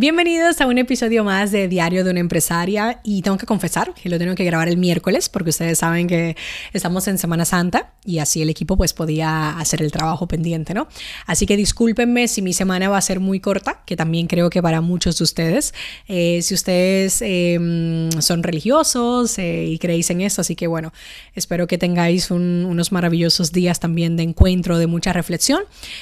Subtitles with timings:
[0.00, 4.08] Bienvenidos a un episodio más de Diario de una empresaria y tengo que confesar que
[4.08, 6.38] lo tengo que grabar el miércoles porque ustedes saben que
[6.72, 10.88] estamos en Semana Santa y así el equipo pues podía hacer el trabajo pendiente, ¿no?
[11.26, 14.62] Así que discúlpenme si mi semana va a ser muy corta, que también creo que
[14.62, 15.74] para muchos de ustedes,
[16.08, 20.94] eh, si ustedes em, son religiosos eh, y creéis en eso, así que bueno,
[21.34, 25.60] espero que tengáis unos maravillosos días también de encuentro, de mucha reflexión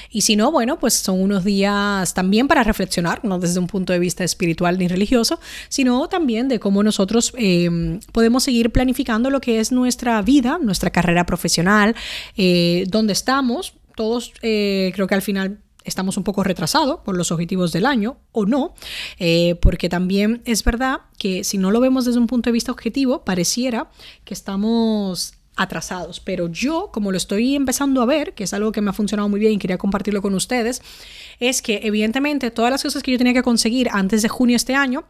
[0.09, 3.39] y si no, bueno, pues son unos días también para reflexionar, ¿no?
[3.39, 5.39] Desde un punto de vista espiritual ni religioso,
[5.69, 10.89] sino también de cómo nosotros eh, podemos seguir planificando lo que es nuestra vida, nuestra
[10.89, 11.95] carrera profesional,
[12.37, 13.73] eh, dónde estamos.
[13.95, 18.17] Todos eh, creo que al final estamos un poco retrasados por los objetivos del año
[18.31, 18.75] o no,
[19.61, 23.25] porque también es verdad que si no lo vemos desde un punto de vista objetivo,
[23.25, 23.89] pareciera
[24.23, 26.19] que estamos atrasados.
[26.19, 29.27] Pero yo, como lo estoy empezando a ver, que es algo que me ha funcionado
[29.29, 30.81] muy bien y quería compartirlo con ustedes,
[31.39, 34.73] es que evidentemente todas las cosas que yo tenía que conseguir antes de junio este
[34.73, 35.03] año,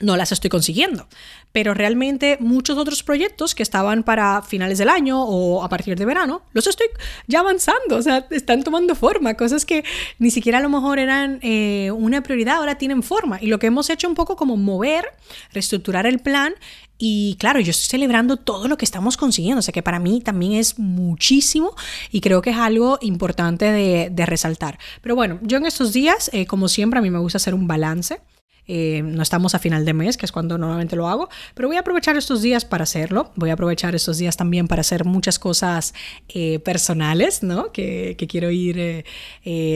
[0.00, 1.06] no las estoy consiguiendo.
[1.52, 6.04] Pero realmente muchos otros proyectos que estaban para finales del año o a partir de
[6.04, 6.86] verano, los estoy
[7.26, 9.84] ya avanzando, o sea, están tomando forma, cosas que
[10.18, 13.38] ni siquiera a lo mejor eran eh, una prioridad, ahora tienen forma.
[13.40, 15.04] Y lo que hemos hecho un poco como mover,
[15.52, 16.54] reestructurar el plan
[16.98, 20.20] y claro, yo estoy celebrando todo lo que estamos consiguiendo, o sea que para mí
[20.20, 21.74] también es muchísimo
[22.10, 24.78] y creo que es algo importante de, resaltar.
[25.00, 27.66] Pero bueno, yo en estos días, eh, como siempre, a mí me gusta hacer un
[27.66, 28.20] balance.
[28.68, 31.76] Eh, no estamos a final de mes, que es cuando normalmente lo hago, pero voy
[31.76, 33.32] a aprovechar estos días para hacerlo.
[33.34, 35.94] Voy a aprovechar estos días también para hacer muchas cosas
[36.28, 37.72] eh, personales, ¿no?
[37.72, 39.06] Que, quiero ir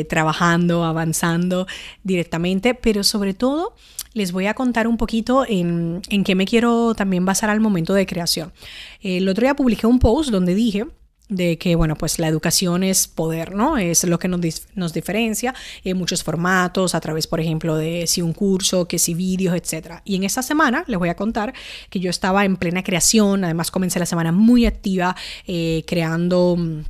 [0.09, 1.67] trabajando, avanzando
[2.05, 3.75] directamente, pero sobre todo
[4.13, 7.95] les voy a contar un poquito en, en qué me quiero también basar al momento
[7.95, 8.53] de creación.
[9.01, 10.87] El otro día publiqué un post donde dije
[11.33, 13.79] de que, bueno, pues la educación es poder, ¿no?
[13.79, 14.41] Es lo que nos,
[14.75, 15.55] nos diferencia
[15.85, 20.01] en muchos formatos, a través, por ejemplo, de si un curso, que si vídeos, etc.
[20.05, 21.55] Y en esta semana les voy a contar
[21.91, 25.17] que yo estaba en plena creación, además comencé la semana muy activa,
[25.47, 26.83] eh, creando mm,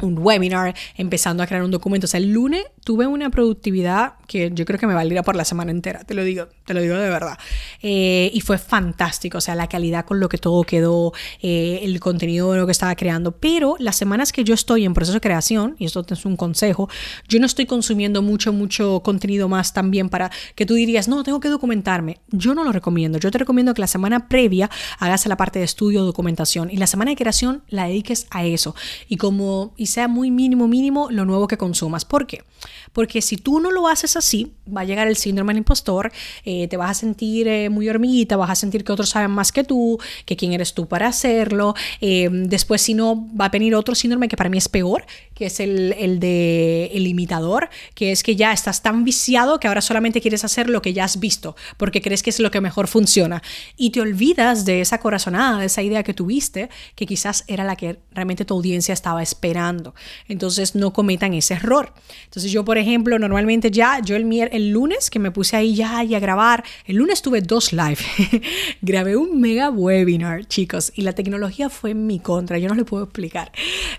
[0.00, 2.06] un webinar, empezando a crear un documento.
[2.06, 5.44] O sea, el lunes tuve una productividad que yo creo que me valdría por la
[5.44, 7.38] semana entera, te lo digo, te lo digo de verdad.
[7.82, 12.00] Eh, y fue fantástico, o sea, la calidad con lo que todo quedó, eh, el
[12.00, 13.32] contenido lo que estaba creando.
[13.32, 16.88] Pero las semanas que yo estoy en proceso de creación, y esto es un consejo,
[17.28, 21.40] yo no estoy consumiendo mucho, mucho contenido más también para que tú dirías, no, tengo
[21.40, 22.18] que documentarme.
[22.30, 23.18] Yo no lo recomiendo.
[23.18, 26.86] Yo te recomiendo que la semana previa hagas la parte de estudio, documentación, y la
[26.86, 28.74] semana de creación la dediques a eso.
[29.08, 32.04] Y como y sea muy mínimo, mínimo lo nuevo que consumas.
[32.04, 32.44] ¿Por qué?
[32.92, 36.12] Porque si tú no lo haces así, va a llegar el síndrome del impostor,
[36.44, 39.52] eh, te vas a sentir eh, muy hormiguita, vas a sentir que otros saben más
[39.52, 41.74] que tú, que quién eres tú para hacerlo.
[42.00, 45.04] Eh, después, si no, va a venir otro síndrome que para mí es peor,
[45.34, 49.68] que es el, el de el imitador, que es que ya estás tan viciado que
[49.68, 52.60] ahora solamente quieres hacer lo que ya has visto, porque crees que es lo que
[52.60, 53.42] mejor funciona.
[53.76, 57.76] Y te olvidas de esa corazonada, de esa idea que tuviste, que quizás era la
[57.76, 59.94] que realmente tu audiencia estaba esperando.
[60.28, 61.94] Entonces, no cometan ese error.
[62.24, 62.81] Entonces, yo, por ejemplo,
[63.18, 66.96] normalmente ya, yo el, el lunes que me puse ahí ya y a grabar, el
[66.96, 67.98] lunes tuve dos live,
[68.82, 72.84] grabé un mega webinar, chicos, y la tecnología fue en mi contra, yo no le
[72.84, 73.52] puedo explicar.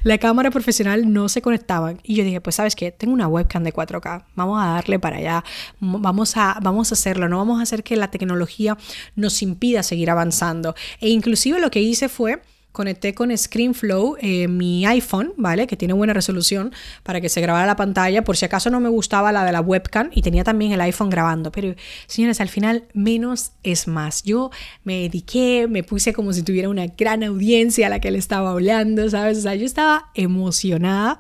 [0.03, 3.63] La cámara profesional no se conectaba y yo dije, pues sabes qué, tengo una webcam
[3.63, 5.43] de 4K, vamos a darle para allá,
[5.79, 8.77] vamos a, vamos a hacerlo, no vamos a hacer que la tecnología
[9.15, 10.75] nos impida seguir avanzando.
[10.99, 12.41] E inclusive lo que hice fue
[12.73, 15.67] conecté con ScreenFlow eh, mi iPhone, ¿vale?
[15.67, 16.73] Que tiene buena resolución
[17.03, 19.61] para que se grabara la pantalla, por si acaso no me gustaba la de la
[19.61, 21.51] webcam y tenía también el iPhone grabando.
[21.51, 21.75] Pero,
[22.07, 24.23] señores, al final menos es más.
[24.23, 24.49] Yo
[24.83, 28.49] me dediqué, me puse como si tuviera una gran audiencia a la que le estaba
[28.49, 29.37] hablando, ¿sabes?
[29.37, 31.19] O sea, yo estaba emocionada.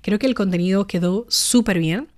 [0.00, 2.08] Creo que el contenido quedó súper bien.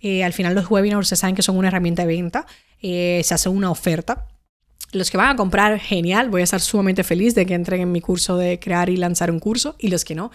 [0.00, 2.46] Eh, al final los webinars se saben que son una herramienta de venta.
[2.80, 4.28] Eh, se hace una oferta
[4.92, 8.00] los que van a comprar, genial, voy a estar sumamente feliz de que entreguen mi
[8.00, 9.76] curso de crear y lanzar un curso.
[9.78, 10.30] Y los que no,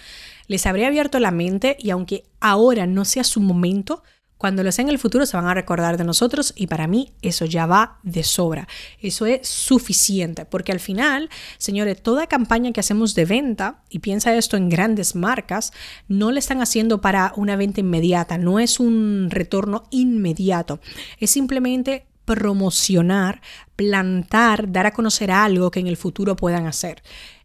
[0.48, 4.03] les habré abierto la mente y aunque ahora no sea su momento,
[4.42, 7.13] cuando lo sea en el futuro se van a recordar de nosotros y para mí
[7.21, 8.68] eso ya va de sobra.
[9.00, 14.36] Eso es suficiente porque al final, señores, toda campaña que hacemos de venta, y piensa
[14.36, 15.74] esto en grandes marcas,
[16.07, 20.80] no le están haciendo para una venta inmediata, no es un retorno inmediato,
[21.19, 23.42] es simplemente promocionar,
[23.75, 27.04] plantar, dar a conocer algo que en el futuro puedan hacer.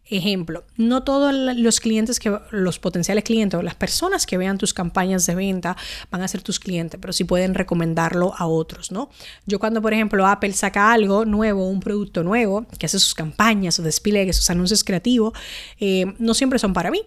[0.09, 4.73] Ejemplo, no todos los clientes que, los potenciales clientes o las personas que vean tus
[4.73, 5.75] campañas de venta
[6.09, 9.09] van a ser tus clientes, pero sí pueden recomendarlo a otros, ¿no?
[9.45, 13.75] Yo cuando, por ejemplo, Apple saca algo nuevo, un producto nuevo, que hace sus campañas,
[13.75, 15.33] sus despliegues, sus anuncios creativos,
[15.77, 17.01] eh, no siempre son para mí.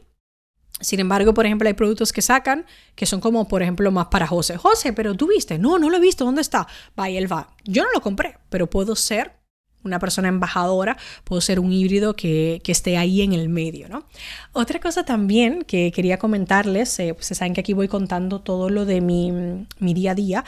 [0.81, 4.27] Sin embargo, por ejemplo, hay productos que sacan que son como, por ejemplo, más para
[4.27, 4.56] José.
[4.56, 6.67] José, pero tú viste, no, no lo he visto, ¿dónde está?
[6.99, 7.50] Va y él va.
[7.65, 9.41] Yo no lo compré, pero puedo ser
[9.85, 14.05] una persona embajadora, puedo ser un híbrido que, esté ahí en el medio, ¿no?
[14.53, 18.85] Otra cosa también que quería comentarles, eh, pues saben que aquí voy contando todo lo
[18.85, 20.44] de mi, día a día,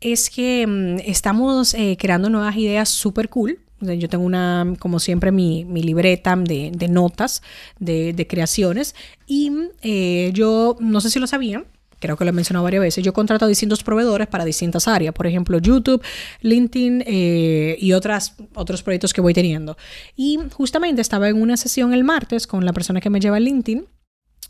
[0.00, 3.58] es que mm, estamos eh, creando nuevas ideas súper cool.
[3.92, 7.42] Yo tengo una, como siempre, mi, libreta de, notas,
[7.78, 8.94] de, creaciones,
[9.26, 9.52] y
[9.82, 11.64] eh, yo no sé si lo sabían,
[12.00, 15.14] creo que lo he mencionado varias veces, yo contrato a distintos proveedores para distintas áreas,
[15.14, 16.02] por ejemplo, YouTube,
[16.42, 19.76] LinkedIn eh, y otras, otros proyectos que voy teniendo.
[20.16, 23.86] Y justamente estaba en una sesión el martes con la persona que me lleva LinkedIn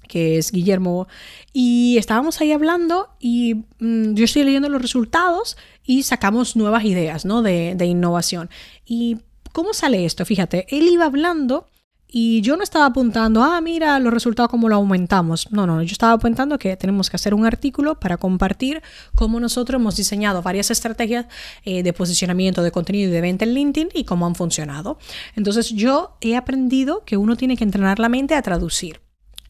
[0.08, 1.08] que es Guillermo,
[1.52, 7.24] y estábamos ahí hablando y mm, yo estoy leyendo los resultados y sacamos nuevas ideas,
[7.24, 7.42] ¿no?
[7.42, 8.50] De, innovación.
[8.84, 9.18] ¿Y
[9.52, 10.24] cómo sale esto?
[10.24, 11.66] Fíjate, él iba hablando
[12.08, 15.50] y yo no estaba apuntando, ah, mira los resultados, cómo lo aumentamos.
[15.52, 18.82] No, no, yo estaba apuntando que tenemos que hacer un artículo para compartir
[19.14, 21.26] cómo nosotros hemos diseñado varias estrategias
[21.64, 24.98] eh, de posicionamiento de contenido y de venta en LinkedIn y cómo han funcionado.
[25.36, 29.03] Entonces yo he aprendido que uno tiene que entrenar la mente a traducir.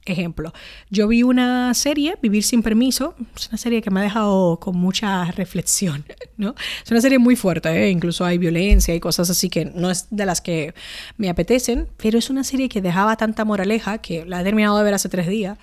[0.07, 0.53] Ejemplo,
[0.91, 4.77] yo vi una serie, Vivir sin permiso, es una serie que me ha dejado con
[4.77, 6.05] mucha reflexión,
[6.37, 6.55] ¿no?
[6.85, 7.91] Es una serie muy fuerte, ¿eh?
[7.91, 10.75] incluso hay violencia y cosas así que no es de las que
[11.17, 14.85] me apetecen, pero es una serie que dejaba tanta moraleja que la he terminado de
[14.85, 15.59] ver hace tres días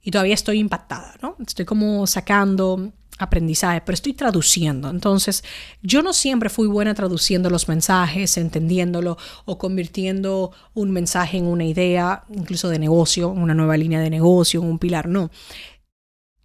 [0.00, 1.36] y todavía estoy impactada, ¿no?
[1.44, 4.90] Estoy como sacando aprendizaje, pero estoy traduciendo.
[4.90, 5.44] Entonces,
[5.82, 11.64] yo no siempre fui buena traduciendo los mensajes, entendiéndolo o convirtiendo un mensaje en una
[11.64, 15.30] idea, incluso de negocio, una nueva línea de negocio, un pilar, no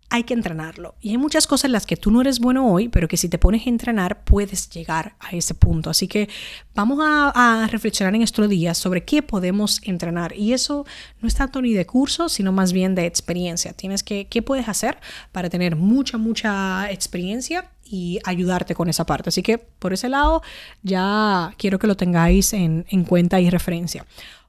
[0.10, 0.96] hay que entrenarlo.
[1.02, 3.28] Y hay muchas cosas en las que tú no eres bueno hoy, pero que si
[3.28, 5.90] te pones a entrenar puedes llegar a ese punto.
[5.90, 6.30] Así que
[6.74, 10.34] vamos a, reflexionar en estos días sobre qué podemos entrenar.
[10.36, 10.86] Y eso
[11.22, 13.74] no es tanto ni de curso, sino más bien de experiencia.
[13.74, 14.98] Tienes que, ¿qué puedes hacer
[15.32, 19.30] para tener mucha, mucha experiencia y ayudarte con esa parte?
[19.30, 20.42] Así que por ese lado
[20.84, 24.06] ya quiero que lo tengáis en, en cuenta y referencia.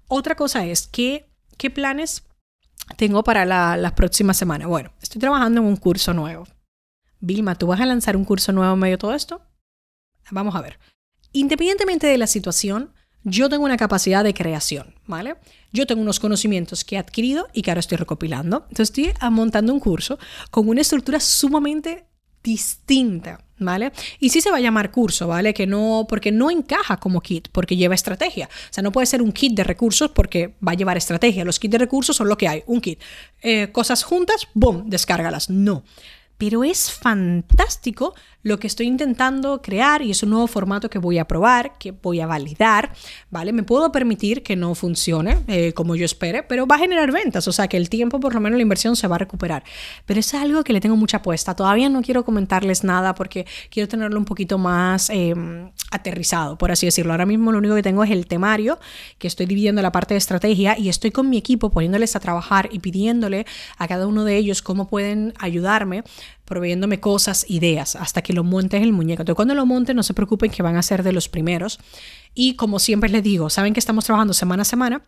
[0.07, 1.27] Otra cosa es, ¿qué,
[1.57, 2.23] qué planes
[2.97, 4.67] tengo para la, próxima semana?
[4.67, 6.47] Bueno, estoy trabajando en un curso nuevo.
[7.21, 9.43] Vilma, ¿tú vas a lanzar un curso nuevo en medio de todo esto?
[10.31, 10.79] Vamos a ver.
[11.33, 12.93] Independientemente de la situación,
[13.25, 15.37] yo tengo una capacidad de creación, ¿vale?
[15.73, 18.67] Yo tengo unos conocimientos que he adquirido y que ahora estoy recopilando.
[18.71, 20.19] Entonces estoy montando un curso
[20.51, 22.07] con una estructura sumamente
[22.43, 23.93] distinta, ¿vale?
[24.19, 25.55] Y sí se va a llamar curso, ¿vale?
[25.55, 28.49] Que no, porque no encaja como kit, porque lleva estrategia.
[28.71, 31.45] O sea, no puede ser un kit de recursos porque va a llevar estrategia.
[31.45, 33.01] Los kits de recursos son lo que hay, un kit.
[33.43, 35.51] Eh, cosas juntas, ¡boom!, descárgalas.
[35.51, 35.85] No
[36.39, 41.19] pero es fantástico lo que estoy intentando crear y es un nuevo formato que voy
[41.19, 42.93] a probar, que voy a validar,
[43.31, 43.53] ¿vale?
[43.53, 47.49] Me puedo permitir que no funcione eh, como yo espere, pero va a generar ventas,
[47.49, 49.65] o sea que el tiempo, por lo menos la inversión se va a recuperar.
[50.07, 51.55] Pero es algo que le tengo mucha apuesta.
[51.57, 56.87] Todavía no quiero comentarles nada porque quiero tenerlo un poquito más em, aterrizado, por así
[56.87, 57.13] decirlo.
[57.13, 58.79] Ahora mismo lo único que tengo es el temario,
[59.19, 62.69] que estoy dividiendo la parte de estrategia y estoy con mi equipo poniéndoles a trabajar
[62.73, 63.47] y pidiéndole
[63.77, 66.05] a cada uno de ellos cómo pueden ayudarme
[66.45, 69.23] proveyéndome cosas, ideas, hasta que lo montes el muñeco.
[69.23, 71.79] Entonces, cuando lo monten, no se preocupen que van a ser de los primeros.
[72.35, 75.03] Y como siempre les digo, saben que estamos trabajando semana a semana,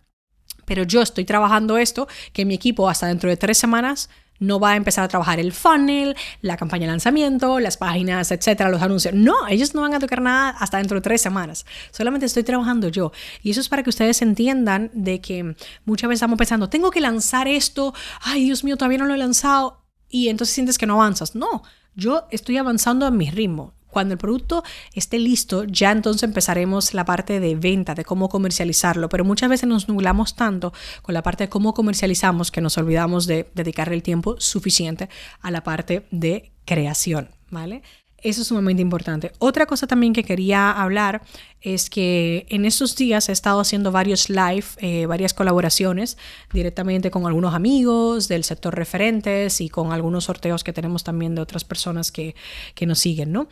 [0.67, 4.09] pero yo estoy trabajando esto, que mi equipo hasta dentro de tres semanas
[4.41, 8.71] no va a empezar a trabajar el funnel, la campaña de lanzamiento, las páginas, etcétera,
[8.71, 9.15] los anuncios.
[9.15, 11.67] No, ellos no van a tocar nada hasta dentro de tres semanas.
[11.93, 13.13] Solamente estoy trabajando yo.
[13.43, 17.01] Y eso es para que ustedes entiendan de que muchas veces estamos pensando, tengo que
[17.01, 17.95] lanzar esto.
[18.23, 19.80] Ay, Dios mío, todavía no lo he lanzado
[20.11, 21.35] y entonces sientes que no avanzas.
[21.35, 21.63] No,
[21.95, 23.73] yo estoy avanzando a mi ritmo.
[23.91, 24.63] Cuando el producto
[24.95, 29.09] esté listo, ya entonces empezaremos la parte de venta, de cómo comercializarlo.
[29.09, 33.27] Pero muchas veces nos nublamos tanto con la parte de cómo comercializamos que nos olvidamos
[33.27, 35.09] de dedicarle el tiempo suficiente
[35.41, 37.83] a la parte de creación, ¿vale?
[38.23, 39.33] Eso es sumamente importante.
[39.39, 41.23] Otra cosa también que quería hablar
[41.61, 46.19] es que en estos días he estado haciendo varios live, eh, varias colaboraciones
[46.53, 51.43] directamente con algunos amigos del sector referentes y con algunos sorteos que tenemos también de
[51.43, 52.35] otras personas que,
[52.75, 53.49] que nos siguen, ¿no?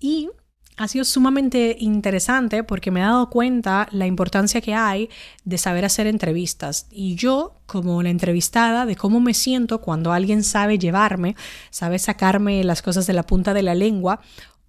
[0.00, 0.30] Y
[0.76, 5.10] ha sido sumamente interesante porque me he dado cuenta la importancia que hay
[5.44, 6.86] de saber hacer entrevistas.
[6.90, 11.36] Y yo, como la entrevistada, de cómo me siento cuando alguien sabe llevarme,
[11.70, 14.20] sabe sacarme las cosas de la punta de la lengua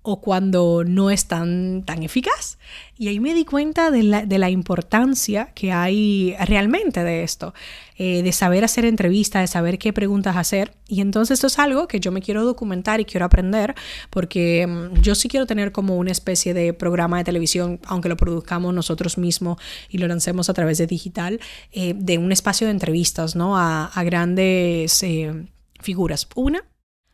[0.06, 2.58] o cuando no es tan, tan eficaz.
[2.98, 7.54] Y ahí me di cuenta de la, importancia que hay realmente de esto,
[7.98, 10.74] eh, de saber hacer entrevistas, de saber qué preguntas hacer.
[10.90, 13.76] Y entonces esto es algo que yo me quiero documentar y quiero aprender,
[14.10, 18.18] porque mm, yo sí quiero tener como una especie de programa de televisión, aunque lo
[18.18, 19.58] produzcamos nosotros mismos
[19.90, 21.40] y lo lancemos a través de digital,
[21.72, 23.58] eh, de un espacio de entrevistas, ¿no?
[23.58, 25.48] A, grandes eh,
[25.80, 26.28] figuras.
[26.36, 26.66] Una,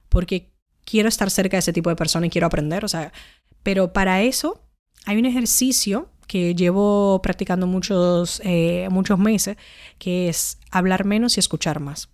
[0.10, 0.49] porque
[0.90, 3.14] quiero estar cerca de ese tipo de persona y quiero aprender, o sea,
[3.62, 4.64] pero para eso
[5.06, 9.58] hay un ejercicio que llevo practicando muchos, eh, muchos meses,
[9.98, 12.10] que es hablar menos y escuchar más.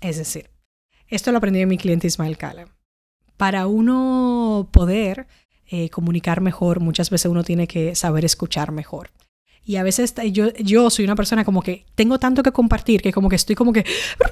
[0.00, 0.50] Es decir,
[1.08, 2.66] esto lo aprendí de mi cliente Ismael Cala.
[3.36, 5.26] Para uno poder
[5.66, 9.10] eh, comunicar mejor, muchas veces uno tiene que saber escuchar mejor.
[9.64, 13.12] Y a veces yo, yo soy una persona como que tengo tanto que compartir que
[13.12, 13.84] como que estoy como que,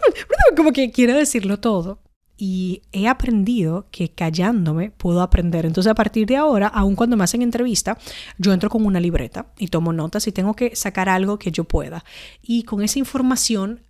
[0.56, 2.00] como que quiero decirlo todo
[2.42, 5.66] y he aprendido que callándome puedo aprender.
[5.66, 7.98] Entonces a partir de ahora, aun cuando me hacen entrevista,
[8.38, 11.64] yo entro con una libreta y tomo notas y tengo que sacar algo que yo
[11.64, 12.02] pueda.
[12.40, 13.82] Y con esa información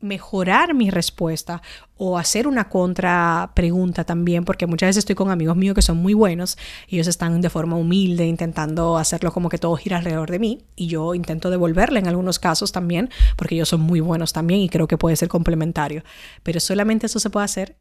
[0.00, 1.62] mejorar mi respuesta
[1.96, 5.96] o hacer una contra pregunta también, porque muchas veces estoy con amigos míos que son
[5.96, 10.30] muy buenos y ellos están de forma humilde intentando hacerlo como que todo gira alrededor
[10.30, 14.32] de mí y yo intento devolverle en algunos casos también, porque ellos son muy buenos
[14.32, 16.02] también y creo que puede ser complementario,
[16.42, 17.76] pero solamente eso se puede hacer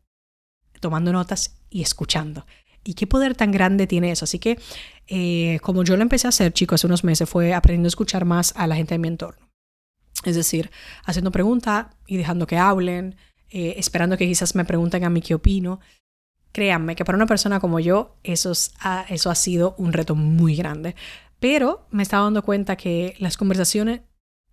[0.80, 2.46] tomando notas y escuchando.
[2.84, 4.24] ¿Y qué poder tan grande tiene eso?
[4.24, 4.58] Así que,
[5.08, 8.24] eh, como yo lo empecé a hacer, chicos, hace unos meses, fue aprendiendo a escuchar
[8.24, 9.47] más a la gente de mi entorno.
[10.24, 10.72] Es decir,
[11.06, 13.16] haciendo preguntas y dejando que hablen,
[13.50, 15.80] eh, esperando que quizás me pregunten a mí qué opino.
[16.52, 20.56] Créanme que para una persona como yo eso, ha, eso ha sido un reto muy
[20.56, 20.96] grande.
[21.40, 24.02] Pero me estaba dando cuenta que las conversaciones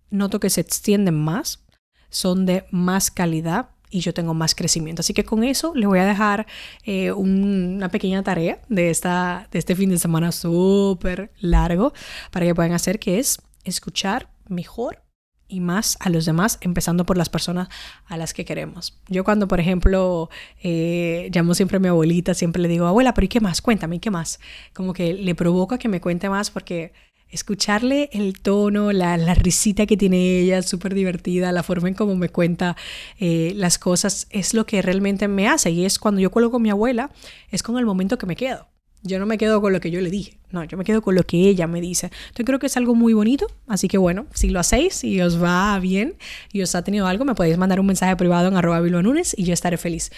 [0.09, 1.65] noto que se extienden más,
[2.09, 5.01] son de más calidad y yo tengo más crecimiento.
[5.01, 6.47] Así que con eso le voy a dejar
[6.83, 11.93] eh, una pequeña tarea de, esta, de este fin de semana súper largo
[12.31, 15.04] para que puedan hacer, que es escuchar mejor
[15.47, 17.69] y más a los demás, empezando por las personas
[18.05, 18.97] a las que queremos.
[19.07, 20.29] Yo cuando, por ejemplo,
[20.63, 23.61] eh, llamo siempre a mi abuelita, siempre le digo, abuela, pero ¿y qué más?
[23.61, 24.39] Cuéntame, ¿y qué más?
[24.73, 26.93] Como que le provoca que me cuente más porque
[27.29, 32.29] escucharle el tono, la, risita que tiene ella, súper divertida, la forma en cómo me
[32.29, 32.75] cuenta
[33.19, 35.71] eh, las cosas, es lo que realmente me hace.
[35.71, 37.11] Y es cuando yo coloco a mi abuela,
[37.51, 38.67] es con el momento que me quedo.
[39.05, 41.13] Yo no me quedo con lo que yo le dije, no, yo me quedo con
[41.13, 42.09] lo que ella me dice.
[42.35, 45.41] Yo creo que es algo muy bonito, así que bueno, si lo hacéis y os
[45.41, 46.15] va bien
[46.51, 49.53] y os ha tenido algo, me podéis mandar un mensaje privado en arroba y yo
[49.53, 50.11] estaré feliz.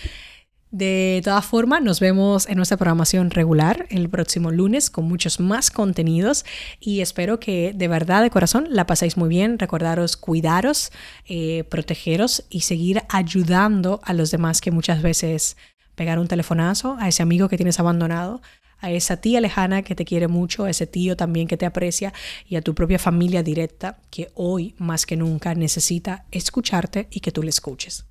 [0.72, 5.70] De todas formas, nos vemos en nuestra programación regular el próximo lunes con muchos más
[5.70, 6.46] contenidos
[6.80, 9.60] y espero que de verdad, de corazón, la paséis muy bien.
[9.60, 10.92] Recordaros cuidaros,
[11.26, 15.58] eh, protegeros y seguir ayudando a los demás que muchas veces
[15.96, 18.42] pegar un telefonazo a ese amigo que tienes abandonado,
[18.80, 22.14] a esa tía lejana que te quiere mucho, a ese tío también que te aprecia
[22.46, 27.32] y a tu propia familia directa que hoy más que nunca necesita escucharte y que
[27.32, 28.06] tú le escuches.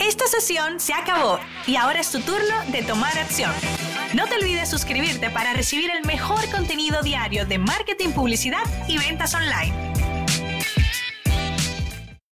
[0.00, 3.52] Esta sesión se acabó y ahora es tu turno de tomar acción.
[4.14, 9.34] No te olvides suscribirte para recibir el mejor contenido diario de marketing, publicidad y ventas
[9.34, 10.13] online.